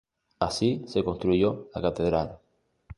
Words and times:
Así 0.39 0.81
se 0.87 1.03
construyó 1.03 1.69
la 1.75 1.81
catedral. 1.83 2.39